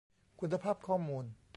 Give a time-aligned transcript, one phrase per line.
[0.39, 1.25] คุณภาพข้อมูล